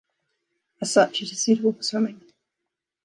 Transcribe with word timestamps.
As 0.81 0.93
such, 0.93 1.21
it 1.21 1.31
is 1.31 1.39
suitable 1.43 1.73
for 1.73 1.83
swimming. 1.83 2.21